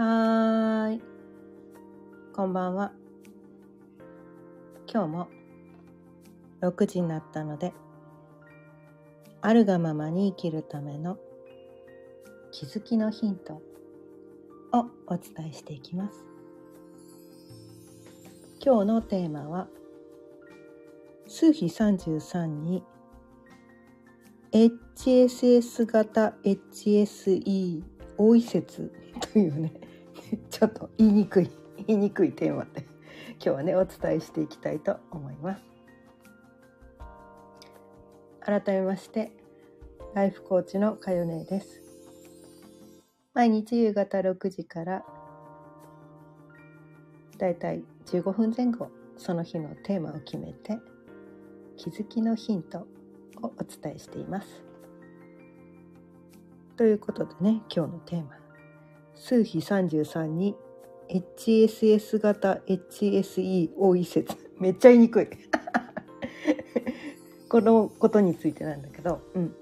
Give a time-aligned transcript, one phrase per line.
[0.00, 1.02] はーい。
[2.32, 2.92] こんばんは。
[4.88, 5.28] 今日も
[6.60, 7.72] 6時になったので、
[9.40, 11.18] あるがままに生きるための
[12.52, 16.24] 気づきのヒントをお伝えしていきます。
[18.64, 19.66] 今日のテーマは、
[21.26, 22.84] 数比33に
[24.52, 27.82] HSS 型 HSE
[28.16, 28.92] 多い説
[29.32, 29.87] というね
[30.50, 31.50] ちょっと言いにくい
[31.86, 32.86] 言いにくいテーマで
[33.36, 35.64] 今日はねお伝えしていきたいと思います。
[38.40, 39.32] 改めまして
[40.14, 41.82] ライフコーチのかよねです。
[43.34, 45.04] 毎日夕方6時から
[47.36, 50.78] だいたい15分前後その日のテーマを決めて
[51.76, 52.80] 気づきのヒント
[53.42, 54.64] をお伝えしています。
[56.76, 58.47] ということでね今日のテーマ。
[59.18, 60.56] 数比33に
[61.08, 64.36] HSS 型 HSE 多い説。
[64.58, 65.28] めっちゃ言いにくい。
[67.48, 69.54] このことについてなんだけど、うん、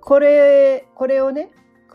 [0.00, 1.52] これこれをね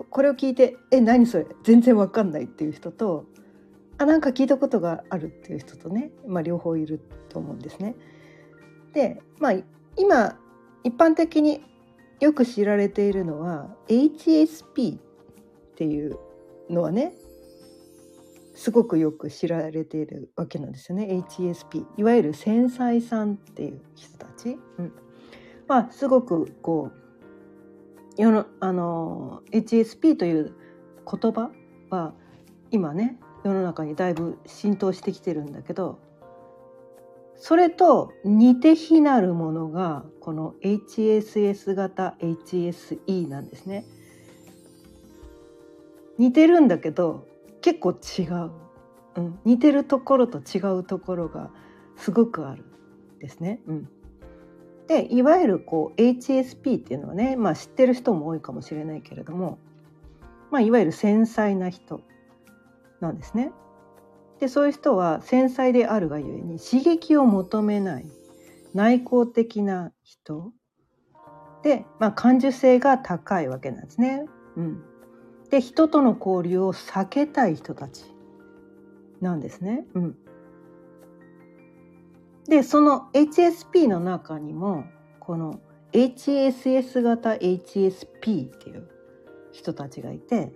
[0.10, 1.46] これを聞いて「え何それ？
[1.64, 3.26] 全然わかんない」っていう人と
[4.00, 7.96] 「あなんか聞いたことがある」っていう人とね、まあ、両方いると思うんですね。
[8.94, 9.54] でまあ
[9.98, 10.40] 今
[10.84, 11.62] 一般的に
[12.22, 15.00] よく知られているのは HSP
[15.82, 16.20] っていう
[16.70, 17.14] のはね
[18.54, 21.24] すごくよく知られているわけなんですよね。
[21.28, 24.94] HSP いわゆる繊細さんっていう人たち、うん、
[25.68, 26.92] まあすごくこ
[28.16, 30.54] う世のあの HSP という
[31.12, 31.50] 言葉
[31.90, 32.14] は
[32.70, 36.00] 今ね世の中にだいぶ浸透してきてるんだけど
[37.38, 43.84] それと似て非なるものがこの HSS 型 HSE なんですね。
[46.22, 47.26] 似てるんだけど
[47.62, 48.52] 結構違う、
[49.16, 51.50] うん、似てるところと違うところが
[51.98, 52.64] すごくある
[53.20, 53.60] ですね。
[53.66, 53.90] うん、
[54.88, 59.58] でいわゆるこう HSP っていうのはね、まあ、知ってる人も多いかもしれないけれども、
[60.52, 62.02] まあ、いわゆる繊細な人
[63.00, 63.52] なんですね。
[64.40, 68.06] でそういう人は繊細であるがゆえに刺激を求めない
[68.76, 70.52] 内向的な人
[71.64, 74.26] で、まあ、感受性が高いわけなんですね。
[74.56, 74.84] うん、
[75.52, 78.06] で人との交流を避けたい人たち
[79.20, 79.86] なんですね。
[79.94, 80.18] うん、
[82.48, 84.86] でその HSP の中にも
[85.20, 85.60] この
[85.92, 88.90] HSS 型 HSP っていう
[89.52, 90.54] 人たちがいて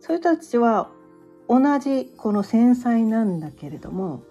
[0.00, 0.90] そういう人たちは
[1.48, 4.22] 同じこの繊細なんだけれども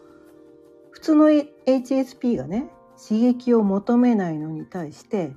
[0.89, 2.67] 普通の HSP がね
[2.97, 5.35] 刺激を求めないのに対して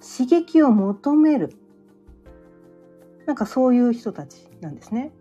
[0.00, 1.56] 刺激を求める
[3.30, 5.12] なんかそういう人たちなんですね。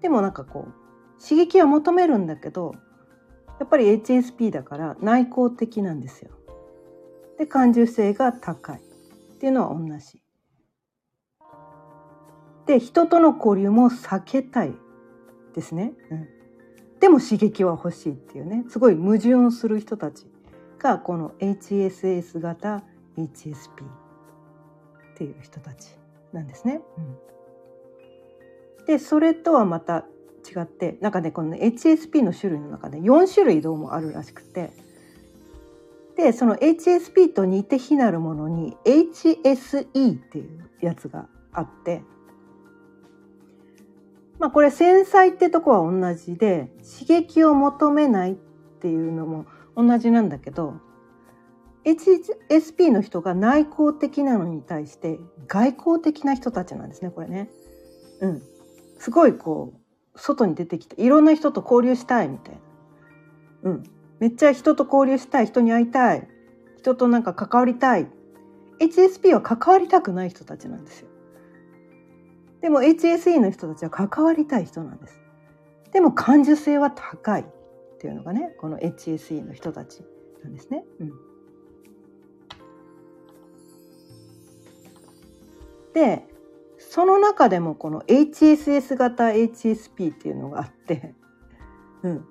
[0.00, 2.74] でもなんかこう刺激は求めるんだけど
[3.60, 6.30] やっぱり HSP だから内向的なんですよ。
[7.38, 10.22] で感受性が高いっていうのは同じ。
[12.64, 14.72] で人との交流も避けたい
[15.54, 16.28] ですね、うん、
[16.98, 20.26] でも刺激は欲しいっていうねすごい矛盾する人たち
[20.78, 22.82] がこの HSS 型
[23.18, 24.01] HSP
[25.22, 25.88] っていう人たち
[26.32, 26.80] なんですね。
[28.80, 30.04] うん、でそれとはまた
[30.48, 34.70] 違ってなんかねこの、HSP の種類の中で4種類どうもあるらしくて。
[36.14, 42.02] でその HSP と似て非なるものに HSE っていうやつがあって。
[44.38, 50.74] まあこれ繊細ってとこは同じで刺激を求めないっていうのも同じなんだけど
[51.84, 57.50] HSP の人が内向的なのに対して外向的な人たちなんですねこれね。
[58.20, 58.42] うん。
[58.98, 62.54] すごいこう外に出てきていろんな人と交流したいみたい
[63.64, 63.70] な。
[63.70, 63.82] うん。
[64.20, 66.28] めっちゃ人と交流したい人に会いたい
[66.78, 68.06] 人となんか関わりたい
[68.78, 71.08] HSP は関わりたくない人たちなんですよ。
[72.60, 75.18] でも HSE の人たちは関わりたい人なんです。
[75.92, 77.44] でも感受性は高いっ
[77.98, 80.04] ていうのがねこの HSE の人たち
[80.44, 80.84] なんですね。
[81.00, 81.12] うん、
[85.94, 86.26] で
[86.78, 91.14] その中でもこの HSS 型 HSP っていうのがあって、
[92.02, 92.24] うん、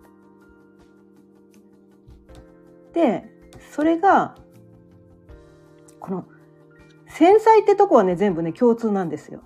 [2.93, 3.29] で
[3.71, 4.35] それが
[5.99, 6.25] この
[7.07, 9.41] 繊細ってとこはね全部ね共通なんですよ。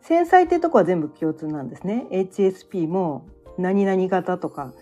[0.00, 2.06] 繊細ってとこは全部共通なんですね。
[2.10, 3.26] HSP も
[3.58, 4.72] 何々型とか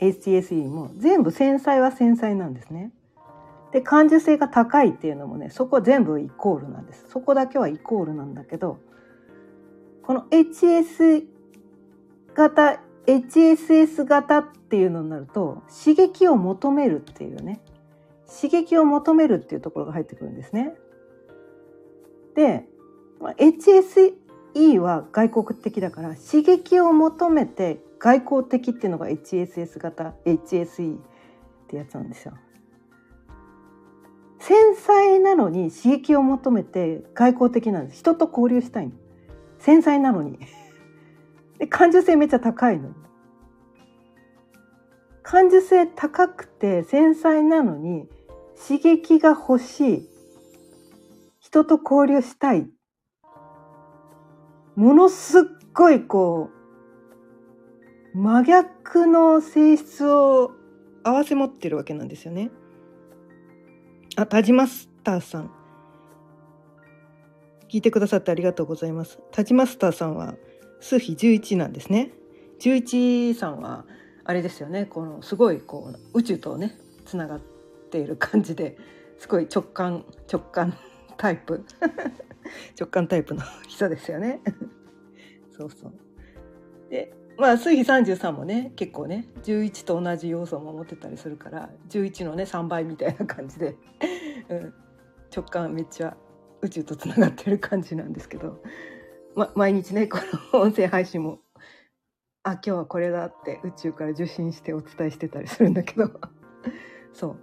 [0.00, 2.92] HSE も全部繊細は繊細なんですね。
[3.74, 8.78] で感受性が高いっていうのもねそこ全部イコールなんですそこだけはイコールなんだけど
[10.04, 11.24] この HS
[12.36, 17.60] 型 HSS 型っていうのになると刺激を求めるっていうね
[18.32, 20.74] 刺激を求めるっていうところが入ってくるんですね。
[22.36, 22.64] で
[23.20, 30.98] HSE は外国的だから刺激を求めて外交的っていうのが HSS 型 HSE っ
[31.66, 32.34] てやつなんですよ。
[34.46, 38.00] 繊細なのに刺激を求めて外交的なんです。
[38.00, 38.92] 人と交流したいの。
[39.58, 40.38] 繊細なのに。
[41.58, 42.90] で感受性めっちゃ高いの。
[45.22, 48.06] 感受性高くて繊細なのに
[48.68, 50.08] 刺激が欲しい。
[51.38, 52.70] 人と交流したい。
[54.76, 55.42] ものすっ
[55.72, 56.50] ごいこ
[58.14, 60.52] う真逆の性質を
[61.02, 62.50] 併せ持ってるわけなんですよね。
[64.16, 65.50] あ、田島スターさん。
[67.68, 69.18] 聞いてくださってありがとうございます。
[69.32, 70.36] 田島スターさんは
[70.80, 72.12] 数比11なんですね。
[72.60, 73.84] 11さんは
[74.22, 74.86] あれですよね。
[74.86, 77.40] このすごいこう宇宙とねつながっ
[77.90, 78.76] ている感じで
[79.18, 80.78] すごい直感直感
[81.16, 81.64] タイプ
[82.78, 84.40] 直感タイプの 人ですよね。
[85.50, 85.92] そうそう。
[86.88, 93.76] でまあ水比33もね結構ね11と同じ要素も持ってたりするから11のね3倍みたいな感じで、
[94.48, 94.74] うん、
[95.34, 96.16] 直感めっちゃ
[96.62, 98.62] 宇宙とつながってる感じなんですけど、
[99.34, 100.18] ま、毎日ねこ
[100.52, 101.40] の音声配信も
[102.42, 106.10] あ今日はこれだって宇宙から受信してお伝えしてたりするんだけど
[107.12, 107.36] そう。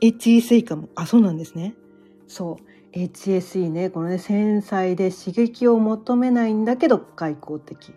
[0.00, 0.88] HE かも。
[0.94, 1.74] あそうなんですね。
[2.26, 2.96] そう。
[2.96, 7.92] HSE ねこのね繊細で刺激を求めないんだけど外交的。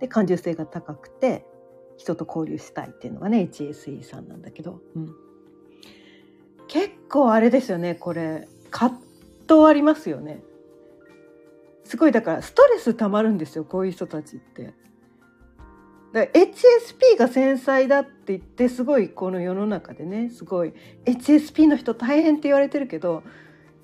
[0.00, 1.44] で感受性が高くて
[1.96, 5.14] 人と交流したいっていうのがね HSE さんなんだけど、うん、
[6.66, 8.48] 結構あれですよねこれ。
[8.70, 8.98] 葛
[9.48, 10.42] 藤ありますよね。
[11.84, 14.72] すごいだからストレスたまるんですよこういう人たちって。
[16.12, 20.72] だから HSP が繊細だって言ってすごいこの世の中でねすごい。
[21.04, 23.22] HSP の人大変って言われてるけど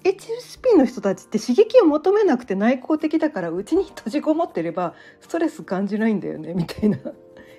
[0.07, 6.99] HSP の人たちって刺激を求めなくて内向的だからうちに閉じこもってればストレス感じないんだよねみたいな。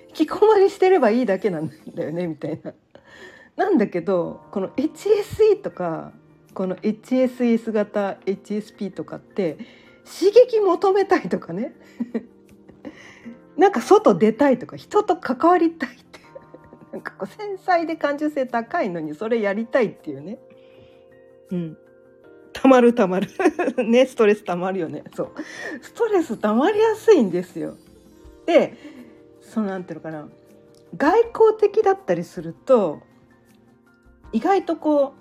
[0.08, 2.72] 引きこもりしてればいいだけなんだよねみたいな。
[3.56, 6.12] なんだけどこの HSE とか
[6.54, 9.58] この HSS 型 HSP とかって
[10.06, 11.74] 刺激求めたいとかね。
[13.58, 16.20] なんか外出たいとか人と関わりたいって。
[16.92, 20.38] なんかこう繊細で感受性高いのにそれやりたいっていうね。
[21.50, 21.78] うん。
[22.60, 23.28] たまるたまる。
[23.84, 25.04] ねストレスたまるよね。
[25.14, 25.28] そう。
[25.80, 27.76] ストレスたまりやすいんですよ。
[28.46, 28.74] で
[29.40, 30.28] そのなんていうのかな。
[30.96, 33.00] 外交的だったりすると
[34.32, 35.12] 意外とこ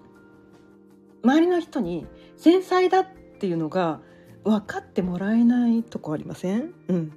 [1.24, 2.08] う周りの人に
[2.38, 3.06] 繊細だっ
[3.40, 4.00] ていうのが
[4.46, 6.74] 分かってもらえないとこありません？
[6.88, 7.12] うん。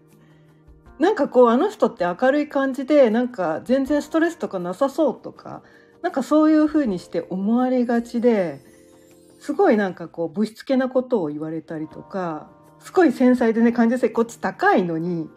[0.98, 5.62] なんかこうあの人って明るい感じでなんか全然ストレスとかなさそうとか
[6.02, 8.60] なんかそういう風にして思われがちで
[9.40, 15.28] すごいなんかこうぶしつけなことを言われたりとかすごい繊細でね感受性こっち高いのに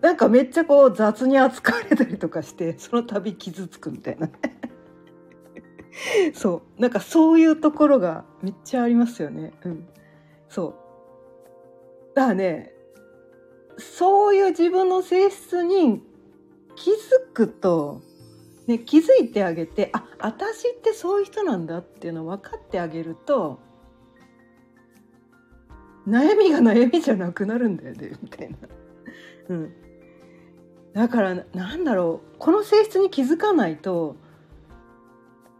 [0.00, 4.30] なんかめっちゃこう雑に扱われたりとかしてその度傷つくみたいな
[6.32, 6.80] そう。
[6.80, 9.52] なんかそういうところがめっちゃありますよね。
[9.64, 9.88] うん。
[10.48, 10.76] そ
[12.12, 12.14] う。
[12.14, 12.72] だからね
[13.78, 16.02] そういう自分の性質に
[16.76, 16.94] 気づ
[17.32, 18.00] くと
[18.68, 23.58] ね、気づいてあげてあ私ってそういう人なんだっていうのを分かってあげると
[26.06, 28.56] 悩みが悩みじゃなくなるんだよね みたいな。
[29.48, 29.72] うん、
[30.92, 34.16] だからなんだろうこの性質に気づかないと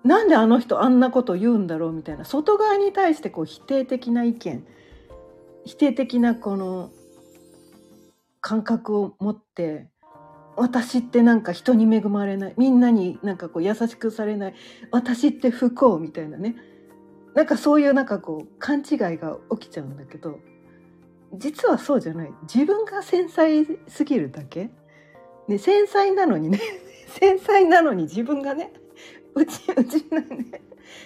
[0.05, 4.67] なんであの人あんなこと言うんだろうみたいな外側に対してこう否定的な意見
[5.65, 6.91] 否定的なこの
[8.43, 9.89] 感覚を持って
[10.59, 12.55] 私ってなんか人に恵まれない。
[12.57, 14.55] みんなになんかこう優しくされない。
[14.91, 16.57] 私って不幸みたいなね。
[17.35, 20.41] なんかそういうなんかこう勘違いが起きちゃうんだけど
[21.35, 22.33] 実はそうじゃない。
[22.43, 24.71] 自分が繊細すぎるだけ、
[25.47, 26.61] ね、繊細なのにね。
[27.07, 28.73] 繊細なのに自分がね。
[29.35, 30.61] うちうちのね。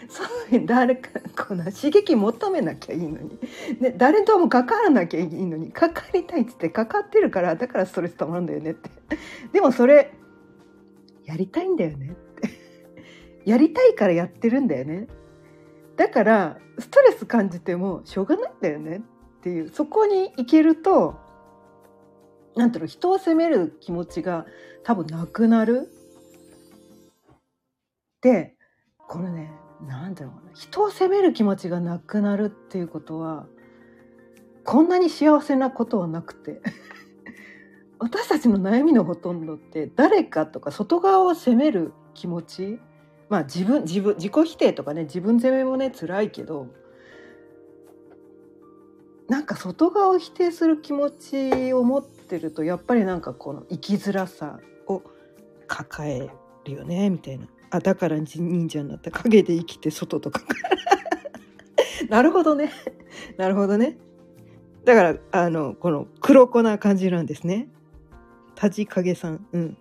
[0.09, 0.23] そ
[0.57, 1.11] う誰か
[1.47, 3.39] この刺激求めなきゃいいのに、
[3.81, 8.91] ね、誰とも関わらなきゃいいのに関わりたいっつって関わってるからだからストレスたまるんだよねって。
[9.53, 10.13] でもそれ
[11.25, 12.51] やりたいんだよねって。
[13.45, 15.09] やりたいからやってるんだよね。
[15.97, 19.03] だからストレス感じてもしょうがないんだよね
[19.39, 19.71] っていう。
[19.71, 21.17] そこに行けると
[22.57, 24.47] なんていうの人を責める気持ちが
[24.85, 25.89] 多分なくなる。
[28.21, 28.55] で
[29.09, 29.53] このね
[29.87, 30.35] なんていうな。
[30.55, 33.47] 人を責める気持ちがなくなるっていうことは
[34.65, 36.61] こんなに幸せなことはなくて
[37.99, 42.81] 私たちの悩みのほとんどって誰かとか外側を責める気持ち
[43.29, 46.69] まあ自分自分自己否定とかね自分責めもね辛いけど
[49.29, 55.03] なんか外側を否定する気持ちを持ってるとやっぱりなんかこの生きづらさを
[55.67, 56.31] 抱え
[56.65, 57.47] るよねみたいな。
[57.75, 60.43] あだから忍者になった影で生きて外とか。
[62.11, 62.71] なるほどね。
[63.39, 63.97] なるほどね。
[64.85, 67.71] だからあのこの黒子な感じなんですね。
[68.57, 69.47] タジカゲさん。
[69.53, 69.79] うん。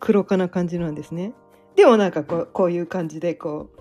[0.00, 1.32] 黒子な感じなんですね。
[1.76, 3.80] でもなんかこうこういう感じでこう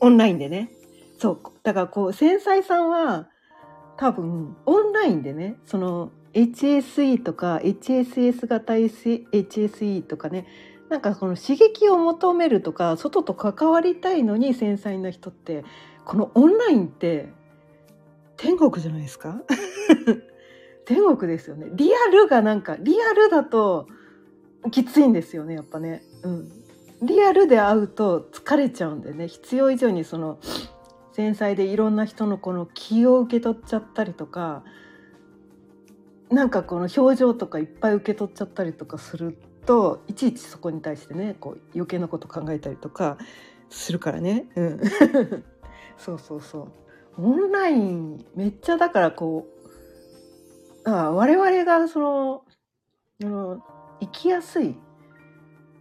[0.00, 0.72] オンラインでね。
[1.18, 1.38] そう。
[1.62, 3.28] だからこう繊細さんは
[3.96, 10.46] 多分オンラインでねその HSE とか HSS 型 HSE とかね
[10.88, 15.64] なんかこの刺激を求めるとか外と関わりたいのに繊細な人って
[16.04, 17.28] このオンラインって
[18.36, 19.42] 天国じゃないですか？
[20.86, 21.66] 天国ですよね。
[21.72, 23.86] リアルがなんかリアルだと
[24.70, 26.02] きついんですよねやっぱね。
[26.22, 26.48] うん。
[27.02, 29.28] リアルで会うと疲れちゃうんでね。
[29.28, 30.38] 必要以上にその
[31.12, 34.62] 繊細でいろんな人のこの気を受け取っちゃったりとか
[36.30, 39.36] なんかこの表情とかいっぱい受け取っちゃったりとかする
[39.68, 43.18] といちいちそこに対してねこう余計なこと考えたりとか
[43.68, 44.80] するからね、うん、
[45.98, 47.22] そうそうそう。
[47.22, 49.46] オンラインめっちゃだからこ
[50.86, 52.44] うあ我々がその
[53.20, 53.62] の
[54.00, 54.74] 生きやすい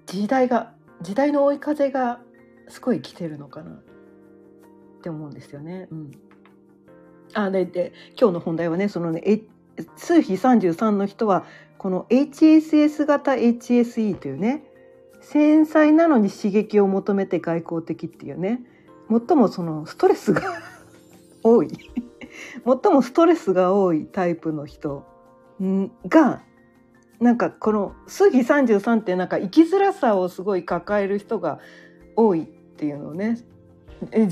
[0.06, 2.20] 時代が時代の追い風が
[2.68, 3.80] すごい来てるのかなっ
[5.02, 5.88] て思うんですよね。
[5.92, 6.12] うん、
[7.34, 9.44] あでで今日の本題はねそのね
[9.96, 11.46] 数比33の人は
[11.88, 14.62] この HSS 型 HSE というね
[15.22, 18.60] 繊細なのに刺激を求めて外交的っていうね
[19.10, 20.42] 最もそのストレスが
[21.44, 21.70] 多い。
[21.70, 25.06] 最もストレスが多いタイプの人
[26.10, 26.42] が
[27.22, 31.60] なんかこの数比33ってなんか生きづらさをすごい抱える人が
[32.18, 33.38] 多いっていうのをね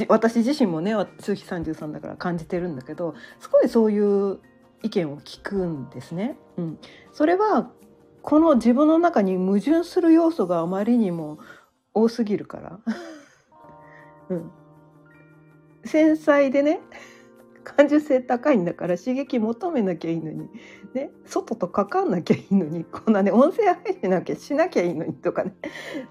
[0.10, 4.40] 私自身もね数比33だから感じてるんだけどすごいそういう
[4.86, 6.38] 意見を聞くんですね。
[6.58, 6.80] うん、
[7.12, 7.72] それは
[8.22, 11.40] この自分の中に矛盾する要素があまりにも
[11.96, 12.80] 多すぎるから。
[14.30, 14.52] うん、
[15.84, 16.82] 繊細でね
[17.64, 20.50] 感受性高いんだから刺激求めなきゃいいのに、
[20.94, 25.56] ね、外と関わんなきゃいいのにこんなね音声配信なきゃしなきゃいいのにとかね。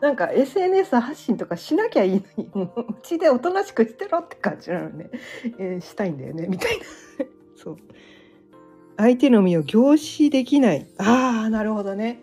[0.00, 5.10] なんか SNS 発信とかしなきゃいいのにもううちでおとなしくしてろって感じなのね、
[5.58, 6.84] えー、したいんだよねみたいな。
[7.54, 7.76] そう。
[8.96, 12.22] 相手の身を凝視できないああなるほどね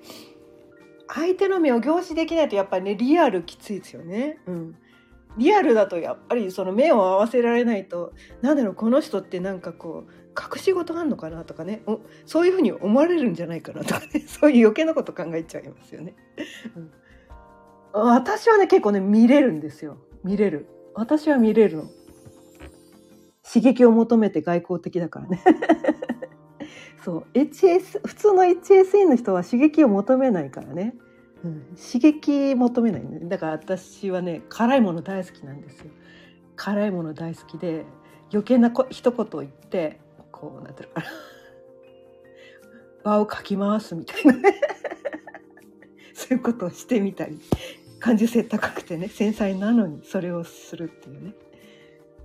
[1.07, 4.39] 相手の目を凝視できないとやっぱりねリアルきついですよね。
[4.47, 4.75] うん
[5.37, 11.83] リアルだとやっぱりその目を合わせられないとなんだろうこの人ってなんかこう隠し事あんのかなとかね
[12.25, 16.15] そういうふうに思われるんじゃないかなとかね そういう余計なこと考えちゃいますよね。
[16.75, 16.91] うん、
[17.93, 21.83] 私はね結構ね見れるんですよ見れる私は見れるの。
[23.43, 25.43] 刺激を求めて外交的だからね。
[27.03, 30.93] そう HS 普通の HSE の人は刺激を求めないからね。
[31.43, 33.19] うん、刺激求めないね。
[33.23, 35.91] だから私はね辛いもの大好きなんですよ。
[36.55, 37.85] 辛いもの大好きで
[38.31, 39.99] 余計なこ一言を言って
[40.31, 41.07] こうなってるから
[43.03, 44.61] 場 をかき回すみたいなね。
[46.13, 47.39] そういうことをしてみたり。
[47.99, 51.33] 感受性高くてね繊細なのにそれをするっていうね。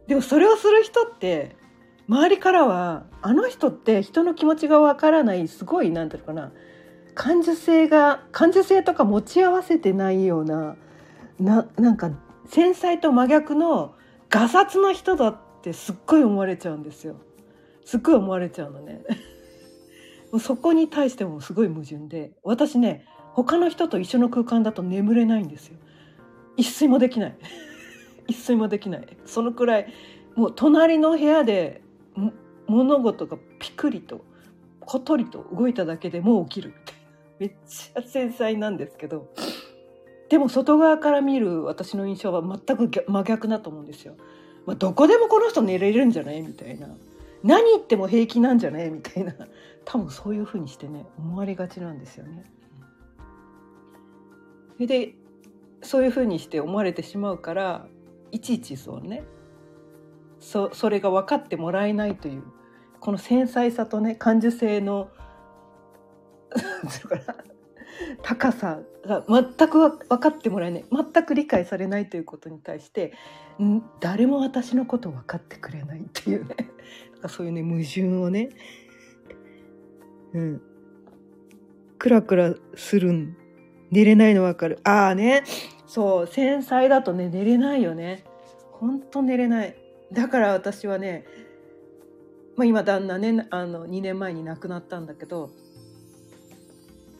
[0.06, 1.54] でもそれをする人って
[2.09, 6.53] 周りからはあの人って人の気持ちがわからないすごいなんていうかな
[7.15, 10.77] 感受性が感受性とか持ち合わせてないような
[11.41, 12.11] ななんか
[12.49, 13.95] 繊細と真逆の
[14.31, 17.17] ガサツな人だってすっごい思われちゃうんですよ。
[17.85, 19.03] すっごい思われちゃうのね。
[20.41, 25.79] そこに対してもすごい矛盾で私ね他の人と一緒の空間だと眠れないんですよ。
[26.57, 27.37] 一睡もできない。
[28.29, 29.17] 一睡もできない。
[29.25, 29.93] そのくらい
[30.35, 31.83] もう隣の部屋で
[32.68, 34.25] 物事がピクリと
[34.80, 36.96] 小鳥と動いただけでもう起きるみたいな。
[37.38, 39.28] めっちゃ繊細なんですけど
[40.30, 44.14] でも外側から見る私の印象は全く真逆だと思うんですよ。
[44.64, 46.88] まあ、どこでもこの人寝れるんじゃないみたいな
[47.44, 49.35] 何言っても平気なんじゃないみたいな
[49.85, 52.44] 多分そういうふうにしてね思われがちなんですよね。
[54.80, 55.14] で
[55.82, 57.87] そういうふうにして思われてしまうから
[58.32, 59.25] いちいちそうね
[60.40, 62.42] そそれが分かってもらえないという
[63.00, 65.11] この繊細さとね感受性の
[68.23, 73.12] 高さが全く分かってもらえない全く理解されないということに対して
[74.00, 76.57] 誰も私のこと分かってくれないっていうね。
[77.29, 78.50] そういうね矛盾をね
[80.35, 80.62] うん。
[81.99, 83.37] クラクラするん
[83.91, 84.79] 寝れないの分かる。
[84.85, 85.45] ああね。
[85.87, 88.25] そう繊細だとね寝れないよね。
[88.73, 89.76] ほんと寝れない。
[90.12, 91.25] だから私はね
[92.57, 95.51] まあ、今旦那ねあの2年前に亡くなったんだけど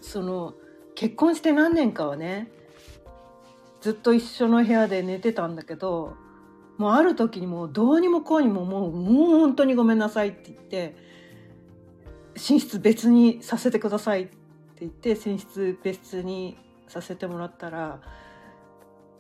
[0.01, 0.55] その
[0.95, 2.51] 結婚して何年かはね
[3.81, 6.17] ずっと一緒の部屋で寝てたんだけど
[6.79, 10.97] もうある時にもうどうにもこうにももうもう本当にごめんなさいって言って
[12.35, 14.37] 寝室別にさせてくださいって
[14.81, 18.01] 言って寝室別にさせてもらったら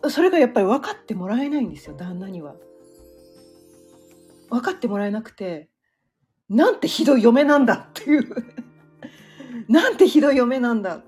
[0.09, 2.55] それがやっぱり分かってもらえないんですよ旦那には。
[4.49, 5.69] 分かってもらえなくて
[6.49, 8.25] なんてひどい嫁なんだっていう。
[9.69, 11.03] なんてひどい嫁なんだ。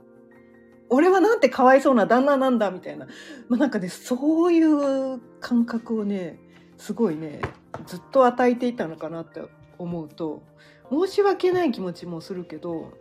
[0.90, 3.06] 俺はなんてかわいそうな旦那なんだみたいな、
[3.48, 6.38] まあ、なんかねそういう感覚をね
[6.78, 7.42] すごいね
[7.86, 9.42] ずっと与えていたのかなって
[9.76, 10.42] 思うと
[10.90, 12.94] 申し訳ない気持ちもするけど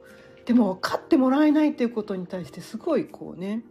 [0.45, 3.63] でも分かってもらえないっていうことに対してすごいこうね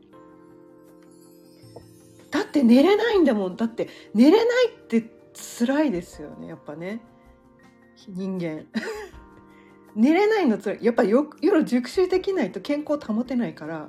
[2.31, 3.57] だって寝れないんだもん。
[3.57, 5.11] だって寝れないって
[5.59, 7.01] 辛いですよねやっぱね。
[8.09, 8.67] 人間。
[9.95, 11.11] 寝れないのつらいやっぱり
[11.41, 13.89] 夜熟睡できないと健康保てないから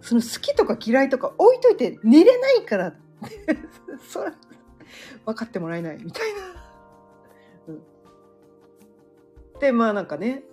[0.00, 2.94] その好きとか嫌いとか置いといて寝れないから
[4.08, 4.32] それ
[5.24, 6.40] 分かってもらえないみたいな。
[9.60, 10.44] でまあなんかね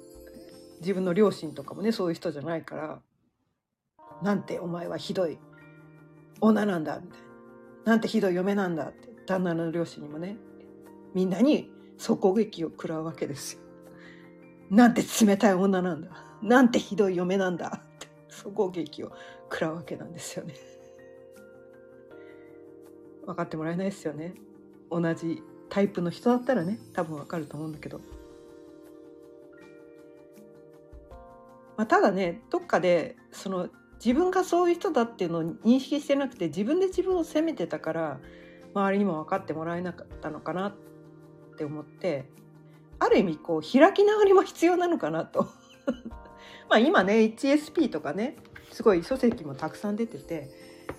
[0.79, 3.01] 自分の両親とかもねそういう人じゃないから
[4.21, 5.37] 「なんてお前はひどい
[6.41, 7.25] 女なんだ」みたいな
[7.85, 10.37] 「なんてひどい嫁なんだ」って旦那の両親にもね
[11.13, 13.59] みんなに底撃を食らうわけですよ。
[14.69, 16.09] なんて冷たい女なんだ。
[16.41, 17.81] なんてひどい嫁なんだ。
[17.83, 19.11] って底撃を
[19.51, 20.55] 食らうわけなんですよね。
[23.25, 24.35] 分かってもらえないですよね。
[24.91, 27.99] 同じタイプの人だったらね多分わかると思うんだけど。
[31.77, 33.67] まあ、ただねどっかでその
[34.03, 38.19] 自分がそういう人だっていうのを認識してなくて自分で自分を責めてたから
[38.73, 40.73] 周りにも分かってもらえなかったのかなっ
[41.55, 42.25] って思って
[42.99, 45.47] ある意味こう開き直りも必要なのかなと。
[46.69, 48.35] まあ今ね HSP とかね
[48.71, 50.49] すごい書籍もたくさん出てて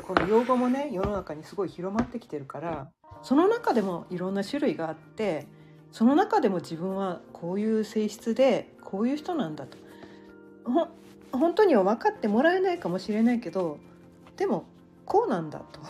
[0.07, 2.91] この用語もね世の中にすごい広まってきてるから
[3.23, 5.47] その中でもいろんな種類があって
[5.93, 9.77] その中でも自分はこういう性質でこういう人なんだと。
[10.65, 10.89] ほ
[11.33, 13.79] 本当には分かってもらえないかもしれないけど
[14.37, 14.65] でも
[15.05, 15.81] こうなんだと。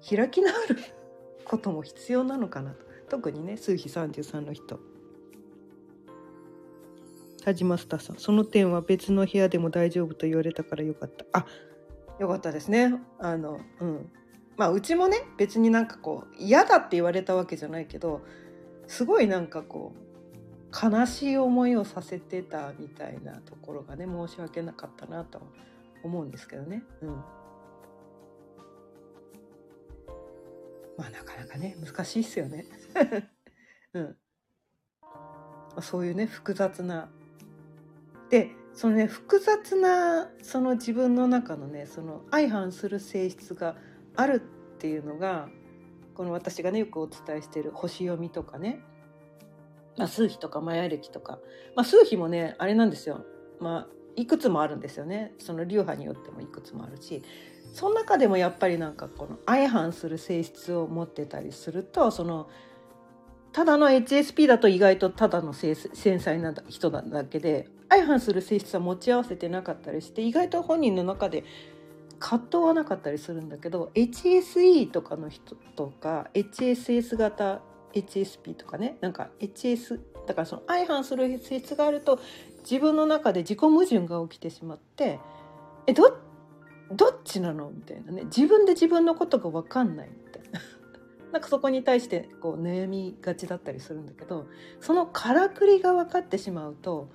[0.16, 0.97] 開き直る。
[1.48, 2.86] ことも必要なのかなと。
[3.08, 4.78] 特にね数比33の人。
[7.42, 8.16] 田島スタさん。
[8.16, 11.24] その点は別の部屋でも大丈夫と言われたからよかった。
[11.32, 11.46] あ
[12.20, 12.94] よかったですね。
[13.18, 14.10] あのうん。
[14.56, 18.22] まあうちもね別になんかこう嫌だって言われたわけじゃないけど
[18.88, 25.40] すごいなんかこう悲しい思いをさせてたみたいなところがね申し訳なかったなと
[26.02, 26.82] 思うんですけどね。
[27.00, 27.22] うん。
[30.98, 32.66] まあなかなかね難しいっすよね。
[33.94, 34.16] うん、
[35.80, 37.08] そういうね複雑な。
[38.28, 43.76] でそのね複雑なその自分の中のねその相反する性質が
[44.16, 44.42] ある
[44.74, 45.48] っていうのが
[46.14, 48.80] この私がねよくお伝えしてる星読みとかね、
[49.96, 51.38] まあ、数比とかマヤ暦とか、
[51.76, 53.24] まあ、数比もねあれなんですよ、
[53.60, 55.32] まあ、いくつもあるんですよね。
[55.38, 57.22] その流派によってもいくつもあるし。
[57.72, 62.48] その中でもやっぱりなんかこの相反する性質を持ってたりするとその
[63.52, 71.44] ただの HSP だと意外とただの繊細な人なだけで相反する性質は持ち合わせてなかったりして意外と本人の中で
[72.18, 77.62] 葛藤はなかったりするんだけど HSE とかの人とか HSS 型
[77.94, 82.20] HSP とかねなんか HS だからその相反する性質があると
[82.60, 85.18] 自分の中で自己矛盾が起きてしまって
[85.86, 86.14] えどっ
[86.92, 87.70] どっちなの？
[87.70, 88.24] みたいなね。
[88.24, 90.60] 自分で自分のことが分かんないみたいな。
[91.32, 94.46] なんかそこに対してこう悩みがちだったりするんだけど
[94.80, 97.10] そのからくりが分かってしまうと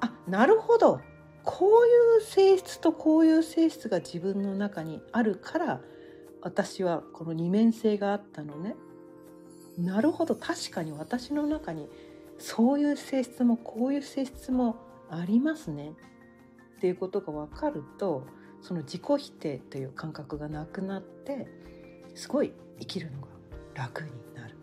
[0.00, 1.00] あなるほど。
[1.42, 5.80] こういう性質とこういう性質が自分の中にあるから
[6.42, 8.76] 私はこの二面性があったのね。
[9.78, 10.34] なるほど。
[10.34, 11.88] 確かに私の中に
[12.38, 14.76] そういう性質もこういう性質も
[15.10, 15.92] ありますね。
[16.76, 18.26] っていうことが分かると
[18.62, 21.46] その自己否定という感覚がなくなって
[22.14, 23.28] すごい生きるのが
[23.74, 24.54] 楽になる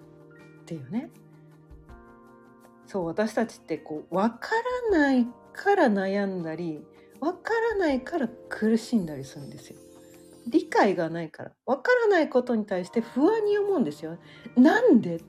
[0.62, 1.10] っていうね
[2.86, 4.50] そう私たちってこう分か
[4.92, 6.82] らないから悩んだり
[7.20, 9.78] わからないから苦しんだりするんですよ。
[10.48, 14.18] 理解がないからわからないことに対して不安に思うんですよ。
[14.56, 15.20] なんで？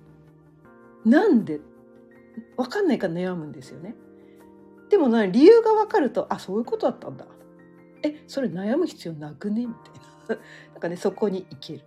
[1.04, 1.61] なんで？
[2.57, 3.96] わかんないから悩むんですよね。
[4.90, 7.26] でも理由がわかるとあそういうことだったんだ。
[8.02, 9.66] えそれ悩む必要なくね？
[9.66, 10.42] みたいな。
[10.72, 11.82] なんかねそこに行ける。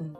[0.00, 0.12] うん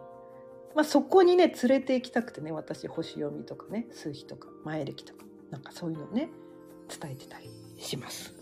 [0.74, 6.28] まあ、そこにね連れて行きたくてね私星読みとかね数比とか前歴とかなんかそういうのをね
[6.88, 8.34] 伝えてたりします。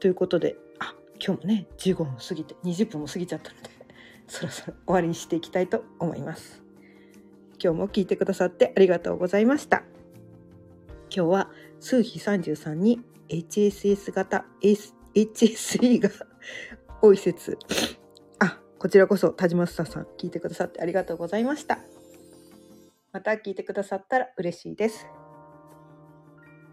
[0.00, 3.70] ということであ今日もね15分過ぎて20分も過ぎちゃったので
[4.26, 6.62] そろそろ終わりにしていきたいと思います。
[7.62, 9.84] 今日も聞いてくださってありがとうございました。
[11.14, 14.46] 今日は数比33に HSS 型
[15.14, 16.10] HSE が
[17.00, 17.58] 多い説
[18.38, 21.78] あこちらこそ田島スタさん聞いてくださってありがとうございました。
[23.12, 25.06] また聞いてくださったら嬉しいです。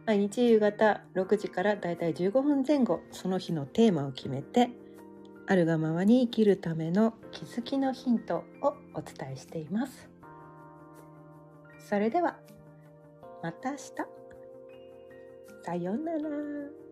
[0.06, 4.70] 毎日夕方6時からだいたい15分前後その日のテーマを決めて
[5.46, 10.10] あるがままに生きるための気づきのヒントをお伝えしています。
[11.80, 12.38] それでは
[13.44, 13.82] また明日
[15.64, 16.89] さようなら。